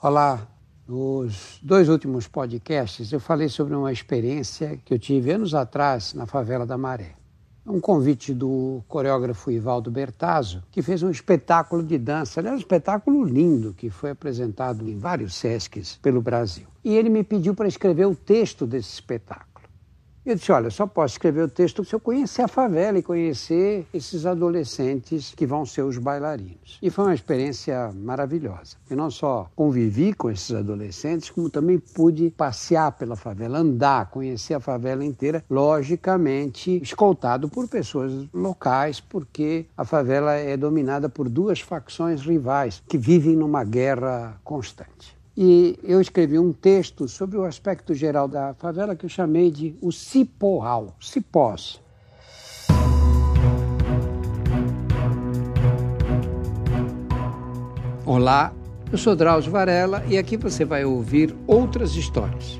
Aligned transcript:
Olá, 0.00 0.46
nos 0.86 1.58
dois 1.60 1.88
últimos 1.88 2.28
podcasts 2.28 3.10
eu 3.10 3.18
falei 3.18 3.48
sobre 3.48 3.74
uma 3.74 3.90
experiência 3.90 4.78
que 4.84 4.94
eu 4.94 4.98
tive 4.98 5.32
anos 5.32 5.56
atrás 5.56 6.14
na 6.14 6.24
favela 6.24 6.64
da 6.64 6.78
Maré. 6.78 7.16
Um 7.66 7.80
convite 7.80 8.32
do 8.32 8.80
coreógrafo 8.86 9.50
Ivaldo 9.50 9.90
Bertazzo, 9.90 10.62
que 10.70 10.82
fez 10.82 11.02
um 11.02 11.10
espetáculo 11.10 11.82
de 11.82 11.98
dança, 11.98 12.38
aliás, 12.38 12.54
um 12.54 12.60
espetáculo 12.60 13.24
lindo 13.24 13.74
que 13.74 13.90
foi 13.90 14.10
apresentado 14.10 14.88
em 14.88 14.96
vários 14.96 15.34
SESCs 15.34 15.98
pelo 16.00 16.22
Brasil. 16.22 16.68
E 16.84 16.94
ele 16.94 17.08
me 17.08 17.24
pediu 17.24 17.52
para 17.52 17.66
escrever 17.66 18.06
o 18.06 18.14
texto 18.14 18.68
desse 18.68 18.92
espetáculo. 18.92 19.47
Eu 20.28 20.34
disse: 20.34 20.52
olha, 20.52 20.68
só 20.68 20.86
posso 20.86 21.14
escrever 21.14 21.44
o 21.44 21.48
texto 21.48 21.82
se 21.82 21.94
eu 21.94 21.98
conhecer 21.98 22.42
a 22.42 22.48
favela 22.48 22.98
e 22.98 23.02
conhecer 23.02 23.86
esses 23.94 24.26
adolescentes 24.26 25.32
que 25.34 25.46
vão 25.46 25.64
ser 25.64 25.80
os 25.80 25.96
bailarinos. 25.96 26.78
E 26.82 26.90
foi 26.90 27.06
uma 27.06 27.14
experiência 27.14 27.90
maravilhosa. 27.94 28.76
Eu 28.90 28.96
não 28.98 29.10
só 29.10 29.50
convivi 29.56 30.12
com 30.12 30.30
esses 30.30 30.54
adolescentes, 30.54 31.30
como 31.30 31.48
também 31.48 31.78
pude 31.78 32.28
passear 32.28 32.92
pela 32.92 33.16
favela, 33.16 33.60
andar, 33.60 34.10
conhecer 34.10 34.52
a 34.52 34.60
favela 34.60 35.02
inteira, 35.02 35.42
logicamente 35.48 36.78
escoltado 36.82 37.48
por 37.48 37.66
pessoas 37.66 38.12
locais, 38.34 39.00
porque 39.00 39.64
a 39.74 39.84
favela 39.86 40.34
é 40.34 40.58
dominada 40.58 41.08
por 41.08 41.26
duas 41.26 41.60
facções 41.60 42.20
rivais 42.20 42.82
que 42.86 42.98
vivem 42.98 43.34
numa 43.34 43.64
guerra 43.64 44.38
constante. 44.44 45.17
E 45.40 45.78
eu 45.84 46.00
escrevi 46.00 46.36
um 46.36 46.52
texto 46.52 47.06
sobre 47.06 47.38
o 47.38 47.44
aspecto 47.44 47.94
geral 47.94 48.26
da 48.26 48.54
favela 48.54 48.96
que 48.96 49.04
eu 49.06 49.08
chamei 49.08 49.52
de 49.52 49.72
o 49.80 49.92
cipoal, 49.92 50.96
cipós. 51.00 51.80
Olá, 58.04 58.52
eu 58.90 58.98
sou 58.98 59.14
Drauzio 59.14 59.52
Varela 59.52 60.04
e 60.08 60.18
aqui 60.18 60.36
você 60.36 60.64
vai 60.64 60.84
ouvir 60.84 61.32
outras 61.46 61.94
histórias. 61.94 62.58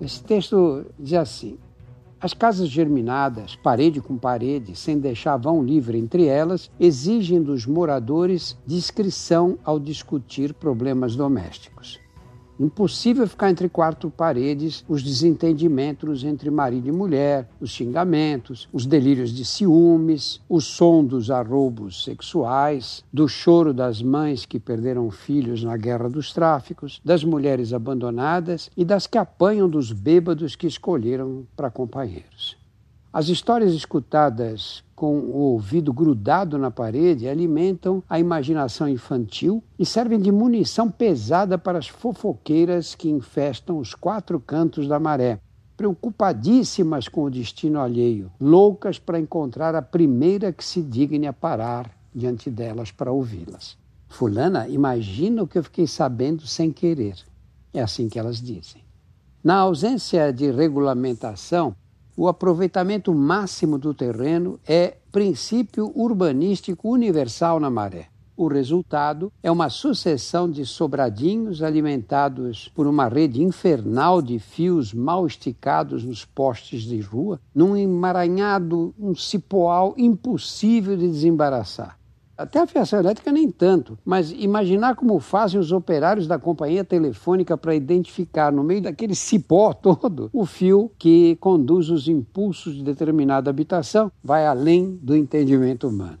Esse 0.00 0.22
texto 0.22 0.86
diz 0.96 1.14
assim: 1.14 1.58
as 2.20 2.34
casas 2.34 2.68
germinadas, 2.68 3.54
parede 3.56 4.00
com 4.00 4.18
parede, 4.18 4.74
sem 4.74 4.98
deixar 4.98 5.36
vão 5.36 5.62
livre 5.62 5.96
entre 5.96 6.26
elas, 6.26 6.70
exigem 6.78 7.40
dos 7.40 7.64
moradores 7.64 8.56
discrição 8.66 9.56
ao 9.64 9.78
discutir 9.78 10.52
problemas 10.52 11.14
domésticos. 11.14 12.00
Impossível 12.58 13.26
ficar 13.28 13.50
entre 13.50 13.68
quatro 13.68 14.10
paredes 14.10 14.84
os 14.88 15.00
desentendimentos 15.02 16.24
entre 16.24 16.50
marido 16.50 16.88
e 16.88 16.92
mulher, 16.92 17.48
os 17.60 17.70
xingamentos, 17.70 18.68
os 18.72 18.84
delírios 18.84 19.30
de 19.30 19.44
ciúmes, 19.44 20.40
o 20.48 20.60
som 20.60 21.04
dos 21.04 21.30
arroubos 21.30 22.02
sexuais, 22.02 23.04
do 23.12 23.28
choro 23.28 23.72
das 23.72 24.02
mães 24.02 24.44
que 24.44 24.58
perderam 24.58 25.08
filhos 25.08 25.62
na 25.62 25.76
guerra 25.76 26.10
dos 26.10 26.32
tráficos, 26.32 27.00
das 27.04 27.22
mulheres 27.22 27.72
abandonadas 27.72 28.70
e 28.76 28.84
das 28.84 29.06
que 29.06 29.18
apanham 29.18 29.68
dos 29.68 29.92
bêbados 29.92 30.56
que 30.56 30.66
escolheram 30.66 31.46
para 31.56 31.70
companheiros. 31.70 32.57
As 33.10 33.28
histórias 33.28 33.72
escutadas 33.72 34.84
com 34.94 35.18
o 35.18 35.38
ouvido 35.38 35.94
grudado 35.94 36.58
na 36.58 36.70
parede 36.70 37.26
alimentam 37.26 38.02
a 38.08 38.20
imaginação 38.20 38.86
infantil 38.86 39.64
e 39.78 39.86
servem 39.86 40.20
de 40.20 40.30
munição 40.30 40.90
pesada 40.90 41.56
para 41.56 41.78
as 41.78 41.88
fofoqueiras 41.88 42.94
que 42.94 43.08
infestam 43.08 43.78
os 43.78 43.94
quatro 43.94 44.38
cantos 44.38 44.86
da 44.86 45.00
maré, 45.00 45.40
preocupadíssimas 45.74 47.08
com 47.08 47.24
o 47.24 47.30
destino 47.30 47.80
alheio, 47.80 48.30
loucas 48.38 48.98
para 48.98 49.18
encontrar 49.18 49.74
a 49.74 49.80
primeira 49.80 50.52
que 50.52 50.64
se 50.64 50.82
digne 50.82 51.26
a 51.26 51.32
parar 51.32 51.90
diante 52.14 52.50
delas 52.50 52.90
para 52.90 53.12
ouvi-las. 53.12 53.78
Fulana, 54.06 54.68
imagina 54.68 55.42
o 55.42 55.46
que 55.46 55.56
eu 55.56 55.64
fiquei 55.64 55.86
sabendo 55.86 56.46
sem 56.46 56.70
querer. 56.70 57.14
É 57.72 57.80
assim 57.80 58.08
que 58.08 58.18
elas 58.18 58.42
dizem. 58.42 58.82
Na 59.42 59.56
ausência 59.56 60.30
de 60.32 60.50
regulamentação, 60.50 61.74
o 62.18 62.26
aproveitamento 62.26 63.14
máximo 63.14 63.78
do 63.78 63.94
terreno 63.94 64.58
é 64.66 64.96
princípio 65.12 65.92
urbanístico 65.94 66.90
universal 66.90 67.60
na 67.60 67.70
maré. 67.70 68.08
O 68.36 68.48
resultado 68.48 69.32
é 69.40 69.48
uma 69.48 69.70
sucessão 69.70 70.50
de 70.50 70.66
sobradinhos 70.66 71.62
alimentados 71.62 72.68
por 72.74 72.88
uma 72.88 73.06
rede 73.06 73.40
infernal 73.40 74.20
de 74.20 74.40
fios 74.40 74.92
mal 74.92 75.28
esticados 75.28 76.02
nos 76.02 76.24
postes 76.24 76.82
de 76.82 77.00
rua, 77.00 77.40
num 77.54 77.76
emaranhado, 77.76 78.92
um 78.98 79.14
cipoal 79.14 79.94
impossível 79.96 80.96
de 80.96 81.06
desembaraçar. 81.06 81.97
Até 82.38 82.60
a 82.60 82.68
fiação 82.68 83.00
elétrica 83.00 83.32
nem 83.32 83.50
tanto, 83.50 83.98
mas 84.04 84.30
imaginar 84.30 84.94
como 84.94 85.18
fazem 85.18 85.58
os 85.58 85.72
operários 85.72 86.28
da 86.28 86.38
companhia 86.38 86.84
telefônica 86.84 87.58
para 87.58 87.74
identificar 87.74 88.52
no 88.52 88.62
meio 88.62 88.80
daquele 88.80 89.16
cipó 89.16 89.72
todo 89.82 90.30
o 90.32 90.46
fio 90.46 90.88
que 90.96 91.34
conduz 91.40 91.90
os 91.90 92.06
impulsos 92.06 92.76
de 92.76 92.84
determinada 92.84 93.50
habitação 93.50 94.12
vai 94.22 94.46
além 94.46 94.96
do 95.02 95.16
entendimento 95.16 95.88
humano. 95.88 96.20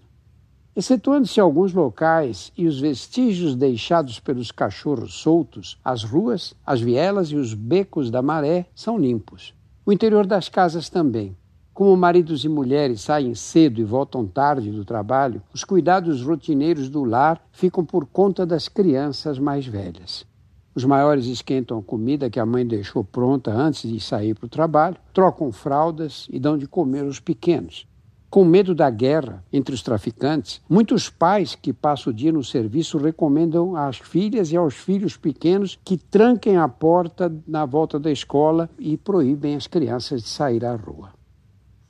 Excetuando-se 0.74 1.38
alguns 1.38 1.72
locais 1.72 2.52
e 2.56 2.66
os 2.66 2.80
vestígios 2.80 3.54
deixados 3.54 4.18
pelos 4.18 4.50
cachorros 4.50 5.14
soltos, 5.14 5.78
as 5.84 6.02
ruas, 6.02 6.52
as 6.66 6.80
vielas 6.80 7.28
e 7.28 7.36
os 7.36 7.54
becos 7.54 8.10
da 8.10 8.20
maré 8.20 8.66
são 8.74 8.98
limpos. 8.98 9.54
O 9.86 9.92
interior 9.92 10.26
das 10.26 10.48
casas 10.48 10.88
também. 10.88 11.36
Como 11.78 11.96
maridos 11.96 12.44
e 12.44 12.48
mulheres 12.48 13.02
saem 13.02 13.36
cedo 13.36 13.80
e 13.80 13.84
voltam 13.84 14.26
tarde 14.26 14.68
do 14.72 14.84
trabalho, 14.84 15.40
os 15.54 15.62
cuidados 15.62 16.24
rotineiros 16.24 16.88
do 16.88 17.04
lar 17.04 17.40
ficam 17.52 17.84
por 17.84 18.04
conta 18.04 18.44
das 18.44 18.66
crianças 18.66 19.38
mais 19.38 19.64
velhas. 19.64 20.26
Os 20.74 20.84
maiores 20.84 21.26
esquentam 21.26 21.78
a 21.78 21.82
comida 21.82 22.28
que 22.28 22.40
a 22.40 22.44
mãe 22.44 22.66
deixou 22.66 23.04
pronta 23.04 23.52
antes 23.52 23.88
de 23.88 24.00
sair 24.00 24.34
para 24.34 24.46
o 24.46 24.48
trabalho, 24.48 24.96
trocam 25.14 25.52
fraldas 25.52 26.26
e 26.32 26.40
dão 26.40 26.58
de 26.58 26.66
comer 26.66 27.04
aos 27.04 27.20
pequenos. 27.20 27.86
Com 28.28 28.44
medo 28.44 28.74
da 28.74 28.90
guerra 28.90 29.44
entre 29.52 29.72
os 29.72 29.80
traficantes, 29.80 30.60
muitos 30.68 31.08
pais 31.08 31.54
que 31.54 31.72
passam 31.72 32.12
o 32.12 32.16
dia 32.16 32.32
no 32.32 32.42
serviço 32.42 32.98
recomendam 32.98 33.76
às 33.76 33.98
filhas 33.98 34.50
e 34.50 34.56
aos 34.56 34.74
filhos 34.74 35.16
pequenos 35.16 35.78
que 35.84 35.96
tranquem 35.96 36.56
a 36.56 36.68
porta 36.68 37.32
na 37.46 37.64
volta 37.64 38.00
da 38.00 38.10
escola 38.10 38.68
e 38.80 38.96
proíbem 38.96 39.54
as 39.54 39.68
crianças 39.68 40.24
de 40.24 40.28
sair 40.28 40.64
à 40.64 40.74
rua. 40.74 41.16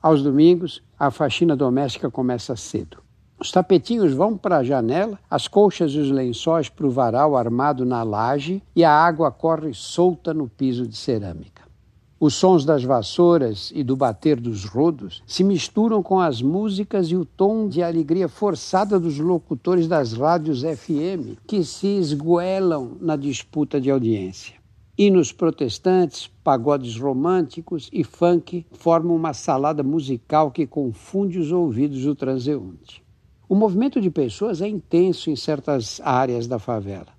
Aos 0.01 0.23
domingos, 0.23 0.81
a 0.97 1.11
faxina 1.11 1.57
doméstica 1.57 2.09
começa 2.09 2.55
cedo. 2.55 2.99
Os 3.37 3.51
tapetinhos 3.51 4.13
vão 4.13 4.37
para 4.37 4.57
a 4.57 4.63
janela, 4.63 5.19
as 5.29 5.45
colchas 5.45 5.91
e 5.91 5.97
os 5.97 6.09
lençóis 6.09 6.69
para 6.69 6.87
o 6.87 6.89
varal 6.89 7.35
armado 7.35 7.85
na 7.85 8.01
laje 8.01 8.63
e 8.73 8.81
a 8.83 8.91
água 8.91 9.29
corre 9.29 9.73
solta 9.73 10.33
no 10.33 10.47
piso 10.47 10.87
de 10.87 10.95
cerâmica. 10.95 11.63
Os 12.17 12.35
sons 12.35 12.63
das 12.63 12.81
vassouras 12.81 13.73
e 13.75 13.83
do 13.83 13.97
bater 13.97 14.39
dos 14.39 14.63
rodos 14.63 15.21
se 15.27 15.43
misturam 15.43 16.01
com 16.01 16.17
as 16.17 16.41
músicas 16.41 17.07
e 17.07 17.17
o 17.17 17.25
tom 17.25 17.67
de 17.67 17.83
alegria 17.83 18.29
forçada 18.29 18.97
dos 18.97 19.19
locutores 19.19 19.85
das 19.85 20.13
rádios 20.13 20.61
FM 20.61 21.39
que 21.45 21.61
se 21.63 21.87
esguelam 21.87 22.97
na 23.01 23.17
disputa 23.17 23.81
de 23.81 23.91
audiência. 23.91 24.58
Hinos 25.01 25.31
protestantes, 25.31 26.27
pagodes 26.43 26.97
românticos 26.97 27.89
e 27.93 28.03
funk 28.03 28.65
formam 28.73 29.15
uma 29.15 29.33
salada 29.33 29.81
musical 29.81 30.51
que 30.51 30.67
confunde 30.67 31.39
os 31.39 31.53
ouvidos 31.53 32.03
do 32.03 32.13
transeunte. 32.13 33.01
O 33.47 33.55
movimento 33.55 34.01
de 34.01 34.09
pessoas 34.09 34.61
é 34.61 34.67
intenso 34.67 35.29
em 35.29 35.37
certas 35.37 36.01
áreas 36.03 36.47
da 36.47 36.59
favela 36.59 37.17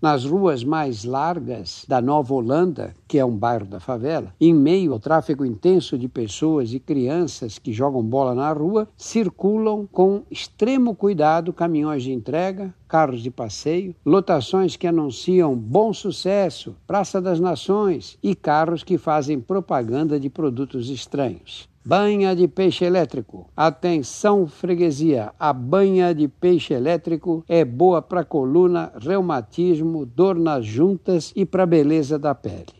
nas 0.00 0.24
ruas 0.24 0.62
mais 0.62 1.04
largas 1.04 1.84
da 1.88 2.00
Nova 2.00 2.32
Holanda, 2.32 2.94
que 3.06 3.18
é 3.18 3.24
um 3.24 3.36
bairro 3.36 3.66
da 3.66 3.80
favela, 3.80 4.32
em 4.40 4.54
meio 4.54 4.92
ao 4.92 5.00
tráfego 5.00 5.44
intenso 5.44 5.98
de 5.98 6.08
pessoas 6.08 6.72
e 6.72 6.78
crianças 6.78 7.58
que 7.58 7.72
jogam 7.72 8.02
bola 8.02 8.34
na 8.34 8.52
rua, 8.52 8.88
circulam 8.96 9.88
com 9.90 10.22
extremo 10.30 10.94
cuidado 10.94 11.52
caminhões 11.52 12.04
de 12.04 12.12
entrega, 12.12 12.72
carros 12.88 13.22
de 13.22 13.30
passeio, 13.30 13.94
lotações 14.04 14.74
que 14.74 14.86
anunciam 14.86 15.54
bom 15.54 15.92
sucesso, 15.92 16.74
Praça 16.86 17.20
das 17.20 17.38
Nações 17.38 18.18
e 18.22 18.34
carros 18.34 18.82
que 18.82 18.96
fazem 18.96 19.38
propaganda 19.38 20.18
de 20.18 20.30
produtos 20.30 20.88
estranhos. 20.88 21.68
Banha 21.84 22.34
de 22.34 22.46
peixe 22.46 22.84
elétrico. 22.84 23.48
Atenção, 23.56 24.46
freguesia. 24.46 25.32
A 25.38 25.52
banha 25.52 26.14
de 26.14 26.28
peixe 26.28 26.74
elétrico 26.74 27.44
é 27.48 27.64
boa 27.64 28.02
para 28.02 28.24
coluna, 28.24 28.92
reumatismo, 29.00 30.04
dor 30.04 30.38
nas 30.38 30.66
juntas 30.66 31.32
e 31.34 31.46
para 31.46 31.64
beleza 31.64 32.18
da 32.18 32.34
pele. 32.34 32.78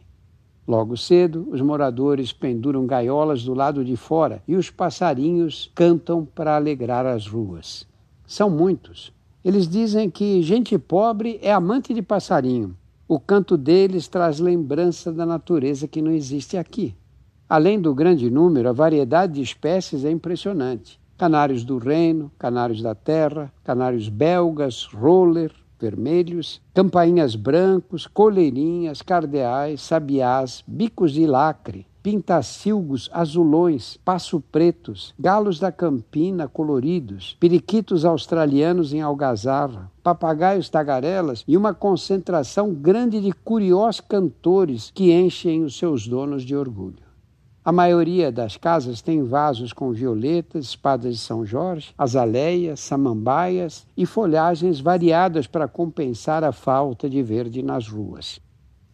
Logo 0.66 0.94
cedo, 0.98 1.48
os 1.50 1.62
moradores 1.62 2.30
penduram 2.34 2.86
gaiolas 2.86 3.42
do 3.42 3.54
lado 3.54 3.82
de 3.82 3.96
fora 3.96 4.42
e 4.46 4.54
os 4.54 4.68
passarinhos 4.68 5.72
cantam 5.74 6.26
para 6.26 6.54
alegrar 6.56 7.06
as 7.06 7.26
ruas. 7.26 7.88
São 8.26 8.50
muitos. 8.50 9.10
Eles 9.48 9.66
dizem 9.66 10.10
que 10.10 10.42
gente 10.42 10.78
pobre 10.78 11.38
é 11.40 11.50
amante 11.50 11.94
de 11.94 12.02
passarinho. 12.02 12.76
O 13.08 13.18
canto 13.18 13.56
deles 13.56 14.06
traz 14.06 14.38
lembrança 14.38 15.10
da 15.10 15.24
natureza 15.24 15.88
que 15.88 16.02
não 16.02 16.10
existe 16.10 16.58
aqui. 16.58 16.94
Além 17.48 17.80
do 17.80 17.94
grande 17.94 18.30
número, 18.30 18.68
a 18.68 18.74
variedade 18.74 19.36
de 19.36 19.40
espécies 19.40 20.04
é 20.04 20.10
impressionante. 20.10 21.00
Canários 21.16 21.64
do 21.64 21.78
reino, 21.78 22.30
canários 22.38 22.82
da 22.82 22.94
terra, 22.94 23.50
canários 23.64 24.10
belgas, 24.10 24.84
roller, 24.84 25.50
vermelhos, 25.80 26.60
campainhas 26.74 27.34
brancos, 27.34 28.06
coleirinhas, 28.06 29.00
cardeais, 29.00 29.80
sabiás, 29.80 30.62
bicos 30.66 31.12
de 31.12 31.26
lacre, 31.26 31.86
pintacilgos 32.02 33.08
azulões, 33.12 33.98
passo-pretos, 34.04 35.14
galos 35.18 35.58
da 35.58 35.72
campina 35.72 36.48
coloridos, 36.48 37.36
periquitos 37.38 38.04
australianos 38.04 38.92
em 38.92 39.00
algazarra, 39.00 39.90
papagaios 40.02 40.68
tagarelas 40.68 41.44
e 41.46 41.56
uma 41.56 41.74
concentração 41.74 42.72
grande 42.72 43.20
de 43.20 43.32
curiosos 43.32 44.00
cantores 44.00 44.90
que 44.94 45.12
enchem 45.12 45.64
os 45.64 45.76
seus 45.76 46.06
donos 46.06 46.42
de 46.42 46.56
orgulho. 46.56 47.08
A 47.68 47.72
maioria 47.72 48.32
das 48.32 48.56
casas 48.56 49.02
tem 49.02 49.22
vasos 49.22 49.74
com 49.74 49.92
violetas, 49.92 50.64
espadas 50.64 51.16
de 51.16 51.20
São 51.20 51.44
Jorge, 51.44 51.92
azaleias, 51.98 52.80
samambaias 52.80 53.86
e 53.94 54.06
folhagens 54.06 54.80
variadas 54.80 55.46
para 55.46 55.68
compensar 55.68 56.42
a 56.42 56.50
falta 56.50 57.10
de 57.10 57.22
verde 57.22 57.62
nas 57.62 57.86
ruas. 57.86 58.40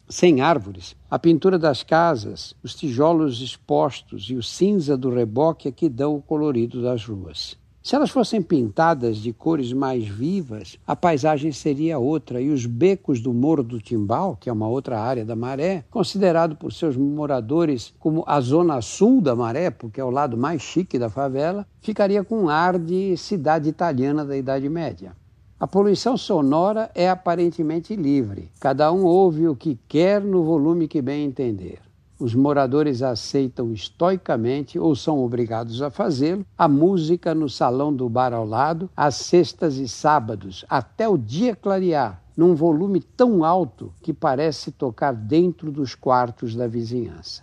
Sem 0.08 0.42
árvores, 0.42 0.94
a 1.10 1.18
pintura 1.18 1.58
das 1.58 1.82
casas, 1.82 2.54
os 2.62 2.74
tijolos 2.74 3.40
expostos 3.40 4.28
e 4.28 4.34
o 4.34 4.42
cinza 4.42 4.98
do 4.98 5.08
reboque 5.08 5.66
é 5.66 5.72
que 5.72 5.88
dão 5.88 6.14
o 6.14 6.20
colorido 6.20 6.82
das 6.82 7.06
ruas. 7.06 7.56
Se 7.82 7.96
elas 7.96 8.10
fossem 8.10 8.42
pintadas 8.42 9.16
de 9.16 9.32
cores 9.32 9.72
mais 9.72 10.06
vivas, 10.06 10.78
a 10.86 10.94
paisagem 10.94 11.52
seria 11.52 11.98
outra 11.98 12.38
e 12.38 12.50
os 12.50 12.66
becos 12.66 13.18
do 13.20 13.32
Morro 13.32 13.62
do 13.62 13.80
Timbal, 13.80 14.36
que 14.36 14.50
é 14.50 14.52
uma 14.52 14.68
outra 14.68 15.00
área 15.00 15.24
da 15.24 15.34
Maré, 15.34 15.84
considerado 15.90 16.54
por 16.54 16.70
seus 16.70 16.98
moradores 16.98 17.94
como 17.98 18.24
a 18.26 18.40
zona 18.42 18.82
sul 18.82 19.22
da 19.22 19.34
Maré, 19.34 19.70
porque 19.70 20.00
é 20.02 20.04
o 20.04 20.10
lado 20.10 20.36
mais 20.36 20.60
chique 20.60 20.98
da 20.98 21.08
favela, 21.08 21.66
ficaria 21.80 22.22
com 22.22 22.44
um 22.44 22.48
ar 22.50 22.78
de 22.78 23.16
cidade 23.16 23.70
italiana 23.70 24.22
da 24.22 24.36
Idade 24.36 24.68
Média. 24.68 25.16
A 25.64 25.66
poluição 25.66 26.14
sonora 26.14 26.90
é 26.94 27.08
aparentemente 27.08 27.96
livre. 27.96 28.50
Cada 28.60 28.92
um 28.92 29.02
ouve 29.06 29.48
o 29.48 29.56
que 29.56 29.78
quer 29.88 30.20
no 30.20 30.44
volume 30.44 30.86
que 30.86 31.00
bem 31.00 31.24
entender 31.24 31.80
os 32.18 32.34
moradores 32.34 33.00
aceitam 33.00 33.72
estoicamente 33.72 34.78
ou 34.78 34.94
são 34.94 35.24
obrigados 35.24 35.80
a 35.80 35.90
fazê-lo, 35.90 36.44
a 36.56 36.68
música 36.68 37.34
no 37.34 37.48
salão 37.48 37.92
do 37.94 38.10
bar 38.10 38.34
ao 38.34 38.46
lado, 38.46 38.90
às 38.94 39.14
sextas 39.14 39.76
e 39.76 39.88
sábados, 39.88 40.66
até 40.68 41.08
o 41.08 41.16
dia 41.16 41.56
clarear, 41.56 42.22
num 42.36 42.54
volume 42.54 43.00
tão 43.00 43.42
alto 43.42 43.90
que 44.02 44.12
parece 44.12 44.70
tocar 44.70 45.14
dentro 45.14 45.72
dos 45.72 45.94
quartos 45.94 46.54
da 46.54 46.66
vizinhança. 46.66 47.42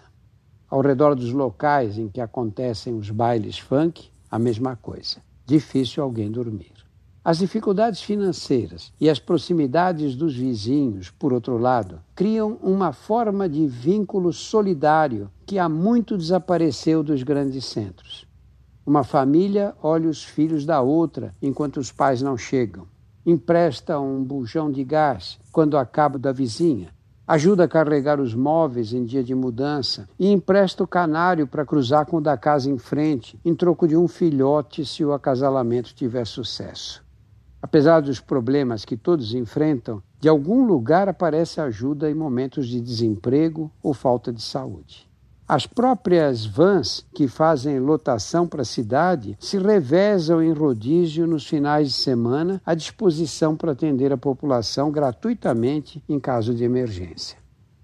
Ao 0.69 0.81
redor 0.81 1.15
dos 1.15 1.33
locais 1.33 1.97
em 1.97 2.07
que 2.07 2.21
acontecem 2.21 2.95
os 2.95 3.09
bailes 3.09 3.57
funk, 3.57 4.11
a 4.29 4.37
mesma 4.37 4.75
coisa. 4.75 5.17
Difícil 5.43 6.03
alguém 6.03 6.29
dormir. 6.31 6.81
As 7.23 7.37
dificuldades 7.37 8.01
financeiras 8.01 8.91
e 8.99 9.07
as 9.07 9.19
proximidades 9.19 10.15
dos 10.15 10.35
vizinhos, 10.35 11.11
por 11.11 11.31
outro 11.31 11.55
lado, 11.55 12.01
criam 12.15 12.57
uma 12.63 12.91
forma 12.93 13.47
de 13.47 13.67
vínculo 13.67 14.33
solidário 14.33 15.29
que 15.45 15.59
há 15.59 15.69
muito 15.69 16.17
desapareceu 16.17 17.03
dos 17.03 17.21
grandes 17.21 17.65
centros. 17.65 18.27
Uma 18.83 19.03
família 19.03 19.75
olha 19.83 20.09
os 20.09 20.23
filhos 20.23 20.65
da 20.65 20.81
outra 20.81 21.35
enquanto 21.39 21.77
os 21.77 21.91
pais 21.91 22.23
não 22.23 22.35
chegam, 22.35 22.87
empresta 23.23 23.99
um 23.99 24.23
bujão 24.23 24.71
de 24.71 24.83
gás 24.83 25.39
quando 25.51 25.77
acaba 25.77 26.17
da 26.17 26.31
vizinha, 26.31 26.89
ajuda 27.27 27.65
a 27.65 27.67
carregar 27.67 28.19
os 28.19 28.33
móveis 28.33 28.93
em 28.93 29.05
dia 29.05 29.23
de 29.23 29.35
mudança 29.35 30.09
e 30.17 30.31
empresta 30.31 30.83
o 30.83 30.87
canário 30.87 31.45
para 31.45 31.67
cruzar 31.67 32.07
com 32.07 32.17
o 32.17 32.21
da 32.21 32.35
casa 32.35 32.67
em 32.67 32.79
frente, 32.79 33.39
em 33.45 33.53
troco 33.53 33.87
de 33.87 33.95
um 33.95 34.07
filhote 34.07 34.83
se 34.83 35.05
o 35.05 35.13
acasalamento 35.13 35.93
tiver 35.93 36.25
sucesso. 36.25 37.10
Apesar 37.61 38.01
dos 38.01 38.19
problemas 38.19 38.83
que 38.83 38.97
todos 38.97 39.33
enfrentam, 39.33 40.01
de 40.19 40.27
algum 40.27 40.65
lugar 40.65 41.07
aparece 41.07 41.61
ajuda 41.61 42.09
em 42.09 42.13
momentos 42.13 42.67
de 42.67 42.81
desemprego 42.81 43.71
ou 43.83 43.93
falta 43.93 44.33
de 44.33 44.41
saúde. 44.41 45.09
As 45.47 45.67
próprias 45.67 46.45
vans 46.45 47.05
que 47.13 47.27
fazem 47.27 47.77
lotação 47.77 48.47
para 48.47 48.61
a 48.61 48.65
cidade 48.65 49.37
se 49.37 49.57
revezam 49.57 50.41
em 50.41 50.53
rodízio 50.53 51.27
nos 51.27 51.45
finais 51.45 51.89
de 51.89 51.93
semana 51.93 52.61
à 52.65 52.73
disposição 52.73 53.57
para 53.57 53.73
atender 53.73 54.13
a 54.13 54.17
população 54.17 54.89
gratuitamente 54.89 56.01
em 56.07 56.19
caso 56.21 56.53
de 56.53 56.63
emergência. 56.63 57.40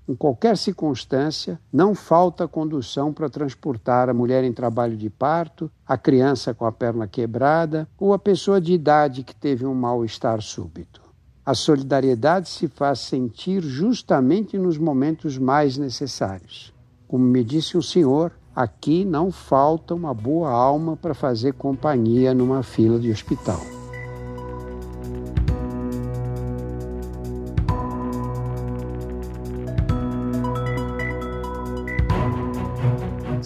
Em 0.07 0.15
qualquer 0.15 0.55
circunstância, 0.55 1.59
não 1.71 1.93
falta 1.93 2.47
condução 2.47 3.11
para 3.11 3.29
transportar 3.29 4.09
a 4.09 4.13
mulher 4.13 4.45
em 4.45 4.53
trabalho 4.53 4.95
de 4.95 5.09
parto, 5.09 5.69
a 5.85 5.97
criança 5.97 6.53
com 6.53 6.65
a 6.65 6.71
perna 6.71 7.07
quebrada 7.07 7.87
ou 7.99 8.13
a 8.13 8.19
pessoa 8.19 8.61
de 8.61 8.71
idade 8.71 9.23
que 9.23 9.35
teve 9.35 9.65
um 9.65 9.73
mal-estar 9.73 10.41
súbito. 10.41 11.01
A 11.45 11.53
solidariedade 11.53 12.47
se 12.47 12.69
faz 12.69 12.99
sentir 12.99 13.61
justamente 13.61 14.57
nos 14.57 14.77
momentos 14.77 15.37
mais 15.37 15.77
necessários. 15.77 16.73
Como 17.05 17.23
me 17.23 17.43
disse 17.43 17.77
um 17.77 17.81
senhor, 17.81 18.31
aqui 18.55 19.03
não 19.03 19.29
falta 19.29 19.93
uma 19.93 20.13
boa 20.13 20.49
alma 20.49 20.95
para 20.95 21.13
fazer 21.13 21.53
companhia 21.53 22.33
numa 22.33 22.63
fila 22.63 22.97
de 22.97 23.11
hospital. 23.11 23.76